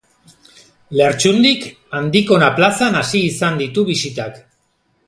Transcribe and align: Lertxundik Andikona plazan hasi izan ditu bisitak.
Lertxundik 0.99 1.67
Andikona 1.99 2.49
plazan 2.57 2.99
hasi 3.03 3.25
izan 3.31 3.65
ditu 3.65 3.87
bisitak. 3.93 4.43